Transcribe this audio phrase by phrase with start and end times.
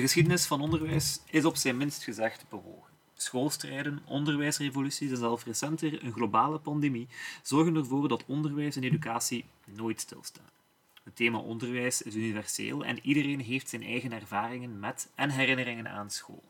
[0.00, 2.92] De geschiedenis van onderwijs is op zijn minst gezegd bewogen.
[3.14, 7.08] Schoolstrijden, onderwijsrevoluties en zelfs recenter een globale pandemie
[7.42, 10.50] zorgen ervoor dat onderwijs en educatie nooit stilstaan.
[11.04, 16.10] Het thema onderwijs is universeel en iedereen heeft zijn eigen ervaringen met en herinneringen aan
[16.10, 16.44] school.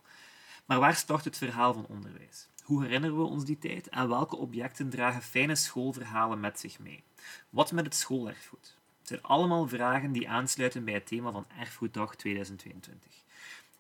[0.67, 2.49] Maar waar start het verhaal van onderwijs?
[2.63, 7.03] Hoe herinneren we ons die tijd en welke objecten dragen fijne schoolverhalen met zich mee?
[7.49, 8.77] Wat met het schoolerfgoed?
[8.99, 13.29] Het zijn allemaal vragen die aansluiten bij het thema van Erfgoeddag 2022.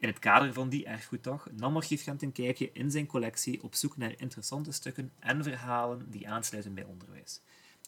[0.00, 3.74] In het kader van die Erfgoeddag nam Archief Gent een kijkje in zijn collectie op
[3.74, 7.40] zoek naar interessante stukken en verhalen die aansluiten bij onderwijs.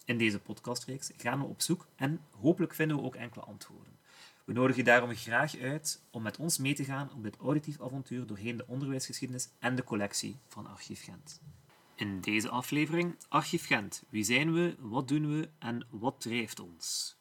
[0.05, 3.97] In deze podcastreeks gaan we op zoek en hopelijk vinden we ook enkele antwoorden.
[4.45, 7.81] We nodigen je daarom graag uit om met ons mee te gaan op dit auditief
[7.81, 11.41] avontuur doorheen de onderwijsgeschiedenis en de collectie van Archief Gent.
[11.95, 14.03] In deze aflevering Archief Gent.
[14.09, 17.15] Wie zijn we, wat doen we en wat drijft ons?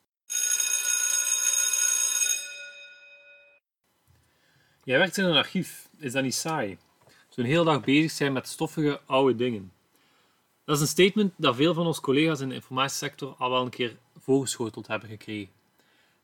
[4.84, 5.88] Jij werkt in een archief.
[5.98, 6.78] Is dat niet saai?
[7.28, 9.72] Zo'n hele dag bezig zijn met stoffige oude dingen.
[10.64, 13.70] Dat is een statement dat veel van onze collega's in de informatiesector al wel een
[13.70, 15.52] keer voorgeschoteld hebben gekregen.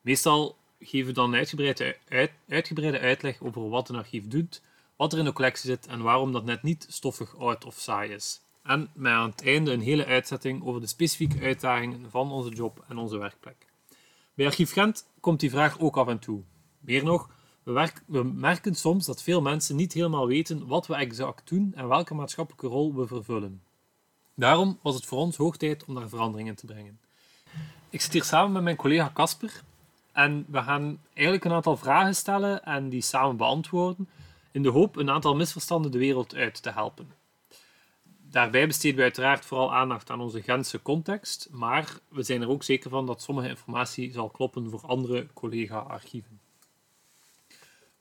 [0.01, 4.61] Meestal geven we dan een uitgebreide, uit, uitgebreide uitleg over wat een archief doet,
[4.95, 8.11] wat er in de collectie zit en waarom dat net niet stoffig, oud of saai
[8.11, 8.41] is.
[8.63, 12.83] En met aan het einde een hele uitzetting over de specifieke uitdagingen van onze job
[12.87, 13.65] en onze werkplek.
[14.33, 16.41] Bij Archief Gent komt die vraag ook af en toe.
[16.79, 17.29] Meer nog,
[18.05, 22.13] we, merken soms dat veel mensen niet helemaal weten wat we exact doen en welke
[22.13, 23.61] maatschappelijke rol we vervullen.
[24.33, 26.99] Daarom was het voor ons hoog tijd om daar verandering in te brengen.
[27.89, 29.61] Ik zit hier samen met mijn collega Casper
[30.11, 34.09] en we gaan eigenlijk een aantal vragen stellen en die samen beantwoorden,
[34.51, 37.11] in de hoop een aantal misverstanden de wereld uit te helpen.
[38.21, 42.63] Daarbij besteden we uiteraard vooral aandacht aan onze Gentse context, maar we zijn er ook
[42.63, 46.48] zeker van dat sommige informatie zal kloppen voor andere collega-archieven.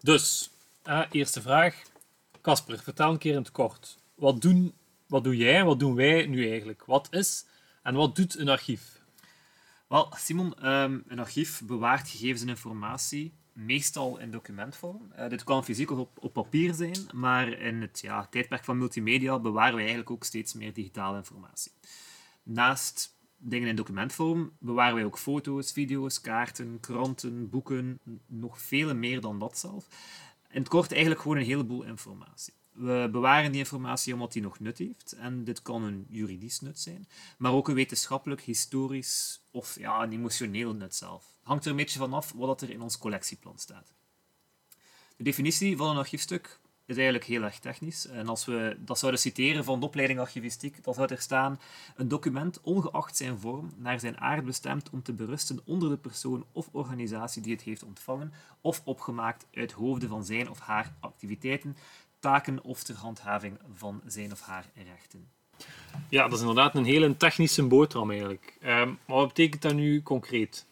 [0.00, 0.50] Dus,
[0.84, 1.82] uh, eerste vraag.
[2.40, 3.98] Casper, vertel een keer in het kort.
[4.14, 4.74] Wat, doen,
[5.06, 6.84] wat doe jij en wat doen wij nu eigenlijk?
[6.84, 7.44] Wat is
[7.82, 9.00] en wat doet een archief?
[9.88, 15.12] Wel, Simon, um, een archief bewaart gegevens en informatie meestal in documentvorm.
[15.18, 18.78] Uh, dit kan fysiek of op, op, papier zijn, maar in het ja, tijdperk van
[18.78, 21.72] multimedia bewaren we eigenlijk ook steeds meer digitale informatie.
[22.42, 29.20] Naast dingen in documentvorm bewaren wij ook foto's, video's, kaarten, kranten, boeken, nog veel meer
[29.20, 29.88] dan dat zelf.
[30.50, 32.54] In het kort eigenlijk gewoon een heleboel informatie.
[32.72, 35.12] We bewaren die informatie omdat die nog nut heeft.
[35.12, 40.12] En dit kan een juridisch nut zijn, maar ook een wetenschappelijk, historisch of ja, een
[40.12, 41.36] emotioneel nut zelf.
[41.42, 43.92] Hangt er een beetje vanaf wat er in ons collectieplan staat.
[45.16, 48.06] De definitie van een archiefstuk is eigenlijk heel erg technisch.
[48.06, 51.60] En als we dat zouden citeren van de opleiding archivistiek, dan zou er staan
[51.96, 56.44] een document, ongeacht zijn vorm, naar zijn aard bestemd om te berusten onder de persoon
[56.52, 61.76] of organisatie die het heeft ontvangen of opgemaakt uit hoofde van zijn of haar activiteiten,
[62.18, 65.28] taken of ter handhaving van zijn of haar rechten.
[66.08, 68.56] Ja, dat is inderdaad een hele technische boterham eigenlijk.
[68.62, 70.66] Um, maar wat betekent dat nu concreet?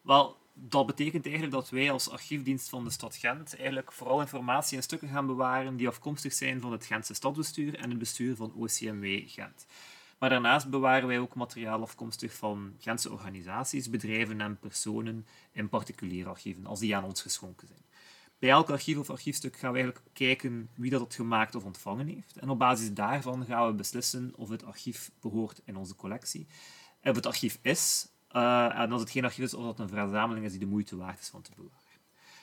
[0.00, 4.76] Wel, dat betekent eigenlijk dat wij als archiefdienst van de stad Gent eigenlijk vooral informatie
[4.76, 8.52] en stukken gaan bewaren die afkomstig zijn van het Gentse stadsbestuur en het bestuur van
[8.54, 9.66] OCMW Gent.
[10.18, 16.28] Maar daarnaast bewaren wij ook materiaal afkomstig van Gentse organisaties, bedrijven en personen in particuliere
[16.28, 17.82] archieven, als die aan ons geschonken zijn.
[18.38, 22.06] Bij elk archief of archiefstuk gaan we eigenlijk kijken wie dat het gemaakt of ontvangen
[22.06, 22.36] heeft.
[22.36, 26.46] En op basis daarvan gaan we beslissen of het archief behoort in onze collectie.
[27.02, 30.44] Of het archief is, uh, en als het geen archief is, of dat een verzameling
[30.44, 31.78] is die de moeite waard is van te bewaren.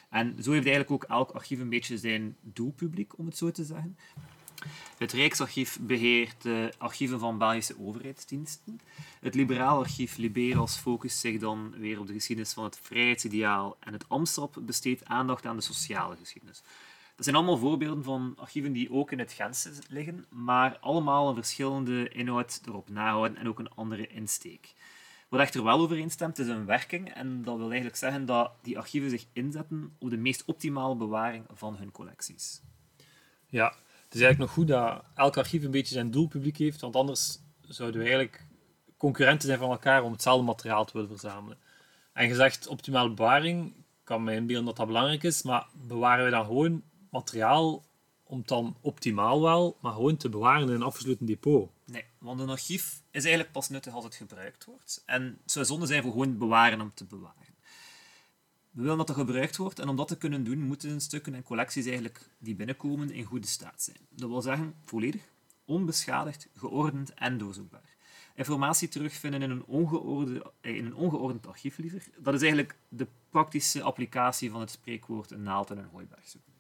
[0.09, 3.63] En zo heeft eigenlijk ook elk archief een beetje zijn doelpubliek, om het zo te
[3.63, 3.97] zeggen.
[4.97, 8.79] Het Rijksarchief beheert de archieven van Belgische overheidsdiensten.
[9.19, 13.93] Het Liberaal Archief Liberals focust zich dan weer op de geschiedenis van het vrijheidsideaal en
[13.93, 16.61] het Amstap besteedt aandacht aan de sociale geschiedenis.
[17.15, 21.35] Dat zijn allemaal voorbeelden van archieven die ook in het Gentse liggen, maar allemaal een
[21.35, 24.73] verschillende inhoud erop nahouden en ook een andere insteek.
[25.27, 27.13] Wat echter wel overeenstemt, is een werking.
[27.13, 31.45] En dat wil eigenlijk zeggen dat die archieven zich inzetten op de meest optimale bewaring
[31.53, 32.61] van hun collecties.
[33.45, 33.67] Ja,
[34.03, 37.39] het is eigenlijk nog goed dat elk archief een beetje zijn doelpubliek heeft, want anders
[37.61, 38.45] zouden we eigenlijk
[38.97, 41.57] concurrenten zijn van elkaar om hetzelfde materiaal te willen verzamelen.
[42.13, 43.73] En gezegd optimale bewaring,
[44.03, 47.85] kan me inbeelden dat dat belangrijk is, maar bewaren we dan gewoon materiaal
[48.27, 51.69] om het dan optimaal wel, maar gewoon te bewaren in een afgesloten depot.
[51.85, 55.03] Nee, want een archief is eigenlijk pas nuttig als het gebruikt wordt.
[55.05, 57.55] En het zou zonde zijn voor gewoon bewaren om te bewaren.
[58.71, 61.43] We willen dat er gebruikt wordt en om dat te kunnen doen, moeten stukken en
[61.43, 63.97] collecties eigenlijk die binnenkomen in goede staat zijn.
[64.09, 65.21] Dat wil zeggen, volledig,
[65.65, 67.95] onbeschadigd, geordend en doorzoekbaar.
[68.35, 73.07] Informatie terugvinden in een, ongeordend, eh, in een ongeordend archief liever, dat is eigenlijk de
[73.29, 76.56] praktische applicatie van het spreekwoord een naald in een hooiberg zoeken.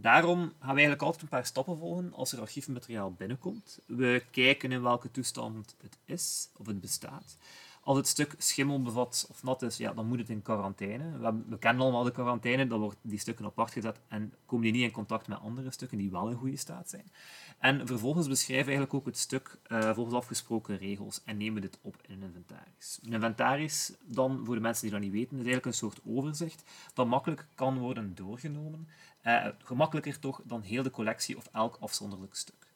[0.00, 3.80] Daarom gaan we eigenlijk altijd een paar stappen volgen als er archiefmateriaal binnenkomt.
[3.86, 7.36] We kijken in welke toestand het is of het bestaat.
[7.82, 11.18] Als het stuk schimmel bevat of nat is, ja, dan moet het in quarantaine.
[11.18, 14.72] We, we kennen allemaal de quarantaine, dan worden die stukken apart gezet en komen die
[14.72, 17.12] niet in contact met andere stukken die wel in goede staat zijn.
[17.58, 21.78] En vervolgens beschrijven we eigenlijk ook het stuk eh, volgens afgesproken regels en nemen dit
[21.82, 22.59] op in een inventaris.
[23.02, 26.62] Een inventaris, dan, voor de mensen die dat niet weten, is eigenlijk een soort overzicht
[26.94, 28.88] dat makkelijk kan worden doorgenomen.
[29.20, 32.66] Eh, gemakkelijker toch dan heel de collectie of elk afzonderlijk stuk.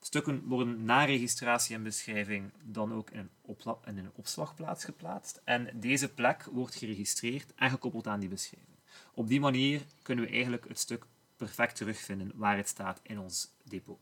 [0.00, 5.40] Stukken worden na registratie en beschrijving dan ook in een, in een opslagplaats geplaatst.
[5.44, 8.76] En deze plek wordt geregistreerd en gekoppeld aan die beschrijving.
[9.14, 11.04] Op die manier kunnen we eigenlijk het stuk
[11.36, 13.98] perfect terugvinden waar het staat in ons depot.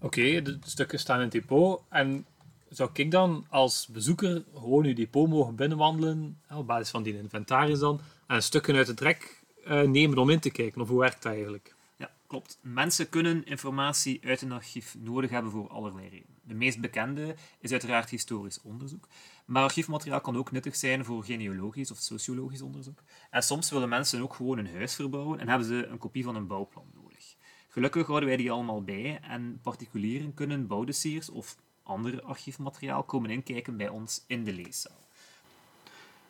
[0.00, 1.82] Oké, de stukken staan in het depot.
[1.88, 2.26] En
[2.70, 7.78] zou ik dan als bezoeker gewoon uw depot mogen binnenwandelen, op basis van die inventaris
[7.78, 10.80] dan, en stukken uit het rek eh, nemen om in te kijken?
[10.80, 11.74] Of hoe werkt dat eigenlijk?
[11.96, 12.58] Ja, klopt.
[12.62, 16.36] Mensen kunnen informatie uit een archief nodig hebben voor allerlei redenen.
[16.42, 19.08] De meest bekende is uiteraard historisch onderzoek.
[19.44, 23.02] Maar archiefmateriaal kan ook nuttig zijn voor genealogisch of sociologisch onderzoek.
[23.30, 26.36] En soms willen mensen ook gewoon een huis verbouwen en hebben ze een kopie van
[26.36, 27.36] een bouwplan nodig.
[27.68, 31.56] Gelukkig houden wij die allemaal bij en particulieren kunnen bouwdossiers of
[31.88, 35.06] ander archiefmateriaal komen inkijken bij ons in de leeszaal.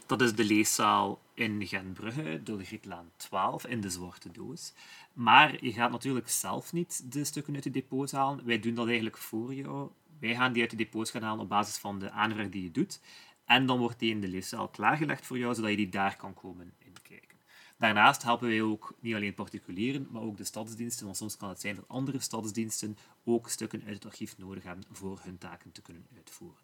[0.06, 4.72] Dat is de leeszaal in Gentbrugge, door Grietlaan 12, in de Zwarte Doos.
[5.12, 8.44] Maar je gaat natuurlijk zelf niet de stukken uit de depots halen.
[8.44, 9.90] Wij doen dat eigenlijk voor jou.
[10.20, 12.70] Wij gaan die uit de depots gaan halen op basis van de aanvraag die je
[12.70, 13.00] doet.
[13.44, 16.34] En dan wordt die in de leeszaal klaargelegd voor jou, zodat je die daar kan
[16.34, 16.72] komen.
[17.78, 21.04] Daarnaast helpen wij ook niet alleen particulieren, maar ook de stadsdiensten.
[21.04, 24.84] Want soms kan het zijn dat andere stadsdiensten ook stukken uit het archief nodig hebben
[24.90, 26.58] voor hun taken te kunnen uitvoeren.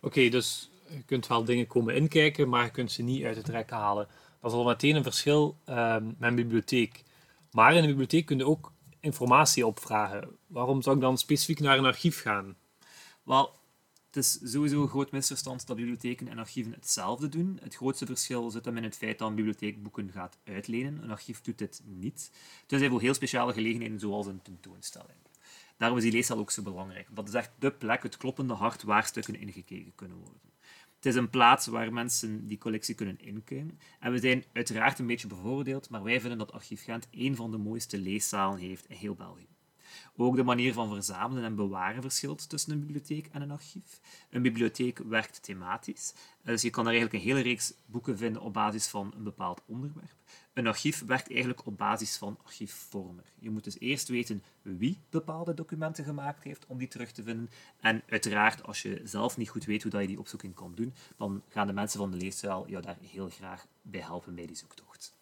[0.00, 3.48] Oké, dus je kunt wel dingen komen inkijken, maar je kunt ze niet uit het
[3.48, 4.08] rek halen.
[4.40, 7.02] Dat is al meteen een verschil ehm, met een bibliotheek.
[7.50, 10.36] Maar in een bibliotheek kun je ook informatie opvragen.
[10.46, 12.56] Waarom zou ik dan specifiek naar een archief gaan?
[13.22, 13.54] Wel,
[14.10, 17.58] het is sowieso een groot misverstand dat bibliotheken en archieven hetzelfde doen.
[17.62, 21.02] Het grootste verschil zit hem in het feit dat een bibliotheek boeken gaat uitlenen.
[21.02, 22.30] Een archief doet dit niet.
[22.66, 25.18] Tenzij voor heel speciale gelegenheden, zoals een tentoonstelling.
[25.76, 27.08] Daarom is die leeszaal ook zo belangrijk.
[27.10, 30.40] Dat is echt de plek, het kloppende hart, waar stukken ingekeken kunnen worden.
[30.96, 33.78] Het is een plaats waar mensen die collectie kunnen inkijken.
[34.00, 37.50] En we zijn uiteraard een beetje bevoordeeld, maar wij vinden dat Archief Gent een van
[37.50, 39.57] de mooiste leeszalen heeft in heel België.
[40.16, 44.00] Ook de manier van verzamelen en bewaren verschilt tussen een bibliotheek en een archief.
[44.30, 48.52] Een bibliotheek werkt thematisch, dus je kan er eigenlijk een hele reeks boeken vinden op
[48.52, 50.14] basis van een bepaald onderwerp.
[50.52, 53.24] Een archief werkt eigenlijk op basis van archiefvormer.
[53.38, 57.50] Je moet dus eerst weten wie bepaalde documenten gemaakt heeft om die terug te vinden.
[57.80, 60.94] En uiteraard, als je zelf niet goed weet hoe dat je die opzoeking kan doen,
[61.16, 64.56] dan gaan de mensen van de leeszaal jou daar heel graag bij helpen bij die
[64.56, 65.17] zoektocht.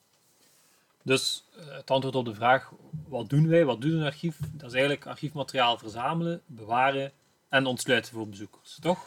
[1.06, 2.72] Dus eh, het antwoord op de vraag,
[3.08, 4.38] wat doen wij, wat doet een archief?
[4.52, 7.12] Dat is eigenlijk archiefmateriaal verzamelen, bewaren
[7.48, 9.06] en ontsluiten voor bezoekers, toch?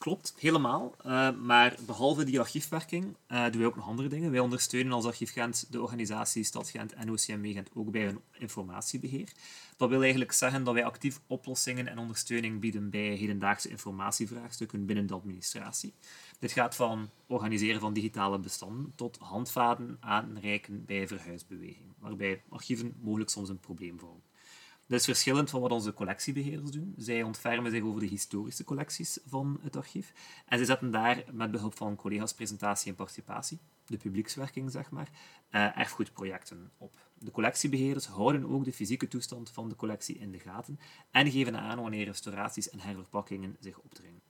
[0.00, 0.94] Klopt, helemaal.
[1.04, 4.30] Eh, maar behalve die archiefwerking eh, doen wij ook nog andere dingen.
[4.30, 8.20] Wij ondersteunen als Archief Gent de organisatie Stad Gent en OCMW Gent ook bij hun
[8.32, 9.32] informatiebeheer.
[9.76, 15.06] Dat wil eigenlijk zeggen dat wij actief oplossingen en ondersteuning bieden bij hedendaagse informatievraagstukken binnen
[15.06, 15.92] de administratie.
[16.38, 23.30] Dit gaat van organiseren van digitale bestanden tot handvaten aanreiken bij verhuisbeweging, waarbij archieven mogelijk
[23.30, 24.29] soms een probleem vormen.
[24.90, 26.94] Dat is verschillend van wat onze collectiebeheerders doen.
[26.96, 30.12] Zij ontfermen zich over de historische collecties van het archief.
[30.46, 35.10] En ze zetten daar met behulp van collega's presentatie en participatie, de publiekswerking zeg maar,
[35.50, 36.96] eh, erfgoedprojecten op.
[37.18, 40.78] De collectiebeheerders houden ook de fysieke toestand van de collectie in de gaten
[41.10, 44.22] en geven aan wanneer restauraties en herverpakkingen zich opdringen.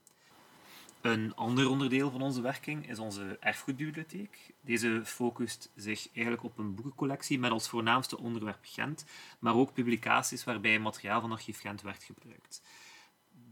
[1.01, 4.53] Een ander onderdeel van onze werking is onze erfgoedbibliotheek.
[4.61, 9.05] Deze focust zich eigenlijk op een boekencollectie met als voornaamste onderwerp Gent,
[9.39, 12.61] maar ook publicaties waarbij materiaal van Archief Gent werd gebruikt.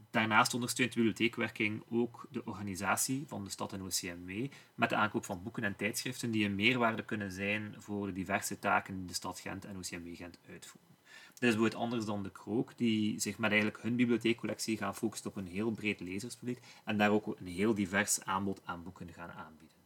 [0.10, 5.26] Daarnaast ondersteunt de bibliotheekwerking ook de organisatie van de stad en OCMW met de aankoop
[5.26, 9.14] van boeken en tijdschriften die een meerwaarde kunnen zijn voor de diverse taken die de
[9.14, 10.99] stad Gent en OCMW Gent uitvoeren.
[11.40, 15.30] Dit is bijvoorbeeld anders dan de Krook, die zich met eigenlijk hun bibliotheekcollectie gaan focussen
[15.30, 19.32] op een heel breed lezerspubliek en daar ook een heel divers aanbod aan boeken gaan
[19.32, 19.78] aanbieden.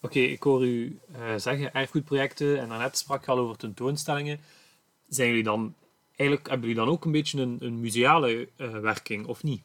[0.00, 4.40] Oké, ik hoor u eh, zeggen erfgoedprojecten en daarnet sprak je al over tentoonstellingen.
[5.08, 5.74] Zijn jullie dan,
[6.16, 9.62] eigenlijk, hebben jullie dan ook een beetje een, een museale eh, werking, of niet?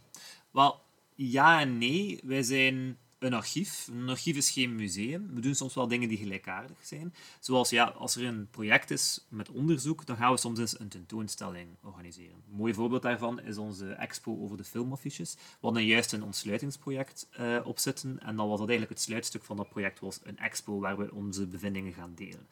[0.52, 0.80] Wel,
[1.16, 2.20] ja en nee.
[2.24, 3.88] Wij zijn een archief.
[3.92, 5.34] Een archief is geen museum.
[5.34, 7.14] We doen soms wel dingen die gelijkaardig zijn.
[7.40, 10.88] Zoals ja, als er een project is met onderzoek, dan gaan we soms eens een
[10.88, 12.36] tentoonstelling organiseren.
[12.36, 15.34] Een mooi voorbeeld daarvan is onze expo over de filmaffiches.
[15.34, 19.58] We hadden juist een ontsluitingsproject uh, opzetten en dan was dat eigenlijk het sluitstuk van
[19.58, 22.48] dat project was een expo waar we onze bevindingen gaan delen.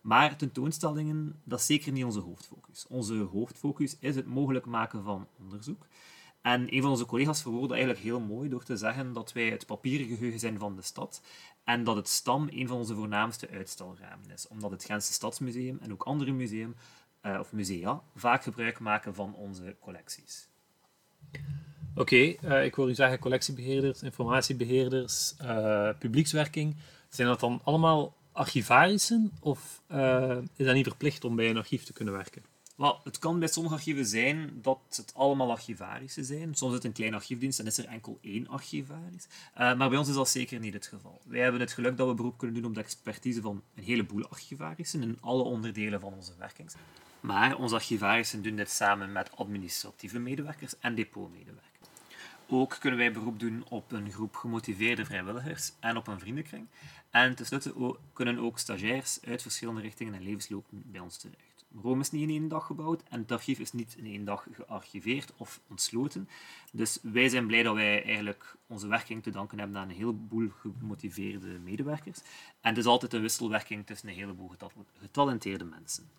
[0.00, 2.86] Maar tentoonstellingen, dat is zeker niet onze hoofdfocus.
[2.88, 5.86] Onze hoofdfocus is het mogelijk maken van onderzoek.
[6.46, 9.66] En een van onze collega's verwoordde eigenlijk heel mooi door te zeggen dat wij het
[9.66, 11.22] papieren geheugen zijn van de stad
[11.64, 15.92] en dat het STAM een van onze voornaamste uitstalramen is, omdat het Gentse Stadsmuseum en
[15.92, 16.76] ook andere museum,
[17.22, 20.48] uh, of musea vaak gebruik maken van onze collecties.
[21.94, 26.76] Oké, eh, ik hoor u zeggen collectiebeheerders, informatiebeheerders, uh, publiekswerking.
[27.08, 29.82] Zijn dat dan allemaal archivarischen of
[30.56, 32.55] is dat niet verplicht om bij een archief te kunnen werken?
[32.76, 36.54] Wel, het kan bij sommige archieven zijn dat het allemaal archivarische zijn.
[36.54, 39.26] Soms is het een klein archiefdienst en is er enkel één archivaris.
[39.52, 41.20] Uh, maar bij ons is dat zeker niet het geval.
[41.24, 44.28] Wij hebben het geluk dat we beroep kunnen doen op de expertise van een heleboel
[44.28, 46.74] archivarissen in alle onderdelen van onze werkings.
[47.20, 51.88] Maar onze archivarissen doen dit samen met administratieve medewerkers en depotmedewerkers.
[52.48, 56.66] Ook kunnen wij beroep doen op een groep gemotiveerde vrijwilligers en op een vriendenkring.
[57.10, 61.45] En tenslotte kunnen ook stagiairs uit verschillende richtingen en levenslopen bij ons terecht.
[61.82, 64.46] Rome is niet in één dag gebouwd en het archief is niet in één dag
[64.52, 66.28] gearchiveerd of ontsloten.
[66.72, 70.48] Dus wij zijn blij dat wij eigenlijk onze werking te danken hebben aan een heleboel
[70.48, 72.18] gemotiveerde medewerkers.
[72.60, 74.50] En het is altijd een wisselwerking tussen een heleboel
[75.00, 76.10] getalenteerde mensen.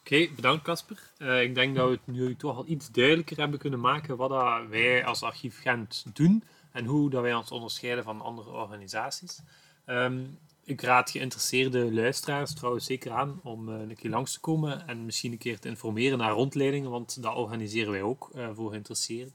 [0.00, 1.10] Oké, bedankt Casper.
[1.18, 4.30] Uh, ik denk dat we het nu toch al iets duidelijker hebben kunnen maken wat
[4.30, 6.42] dat wij als Archief Gent doen
[6.72, 9.40] en hoe dat wij ons onderscheiden van andere organisaties.
[9.86, 14.86] Um, ik raad geïnteresseerde luisteraars trouwens zeker aan om uh, een keer langs te komen
[14.86, 18.70] en misschien een keer te informeren naar rondleidingen, want dat organiseren wij ook uh, voor
[18.70, 19.34] geïnteresseerden.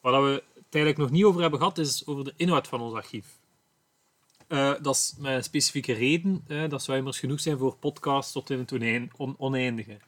[0.00, 2.94] Waar we het eigenlijk nog niet over hebben gehad, is over de inhoud van ons
[2.94, 3.38] archief.
[4.48, 8.50] Uh, dat is met een specifieke reden, dat zou immers genoeg zijn voor podcasts tot
[8.50, 8.72] in het
[9.36, 9.98] oneindige.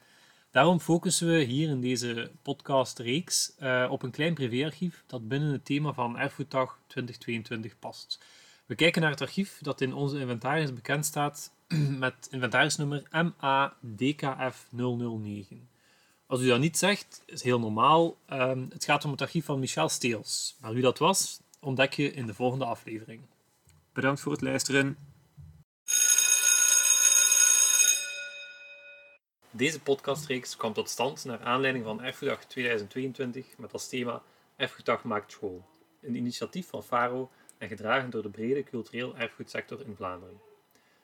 [0.51, 3.53] Daarom focussen we hier in deze podcastreeks
[3.89, 8.19] op een klein privéarchief dat binnen het thema van Erfgoeddag 2022 past.
[8.69, 11.51] We kijken naar het archief dat in onze inventaris bekend staat
[12.05, 15.55] met inventarisnummer MADKF009.
[16.25, 18.17] Als u dat niet zegt, is heel normaal.
[18.29, 20.57] Um, het gaat om het archief van Michel Steels.
[20.61, 23.21] Maar wie dat was, ontdek je in de volgende aflevering.
[23.93, 24.97] Bedankt voor het luisteren.
[29.51, 34.21] Deze podcastreeks kwam tot stand naar aanleiding van Erfgoeddag 2022 met als thema
[34.55, 35.65] Erfgoeddag maakt school.
[36.01, 40.41] Een initiatief van FARO en gedragen door de brede cultureel erfgoedsector in Vlaanderen.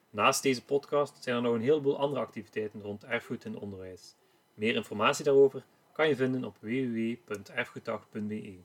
[0.10, 4.16] Naast deze podcast zijn er nog een heleboel andere activiteiten rond erfgoed en onderwijs.
[4.54, 8.58] Meer informatie daarover kan je vinden op www.erfgoeddag.be.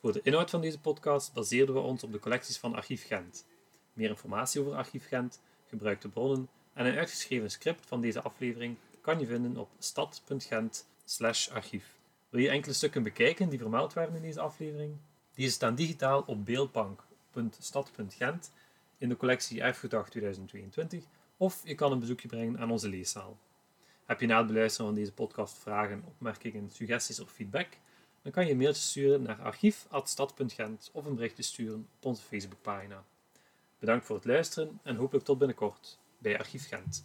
[0.00, 3.46] Voor de inhoud van deze podcast baseerden we ons op de collecties van Archief Gent.
[3.92, 9.18] Meer informatie over Archief Gent, gebruikte bronnen en een uitgeschreven script van deze aflevering kan
[9.18, 11.94] je vinden op stad.gent/archief.
[12.28, 14.96] Wil je enkele stukken bekijken die vermeld werden in deze aflevering?
[15.36, 18.52] Deze staan digitaal op beeldbank.stad.gent
[18.98, 21.04] in de collectie Erfgoeddag 2022
[21.36, 23.38] of je kan een bezoekje brengen aan onze leeszaal.
[24.04, 27.68] Heb je na het beluisteren van deze podcast vragen, opmerkingen, suggesties of feedback?
[28.22, 33.04] Dan kan je een mailtje sturen naar archief.stad.gent of een berichtje sturen op onze Facebookpagina.
[33.78, 37.04] Bedankt voor het luisteren en hopelijk tot binnenkort bij Archief Gent.